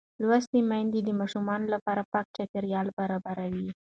[0.21, 3.67] لوستې میندې د ماشوم لپاره پاک چاپېریال برابروي.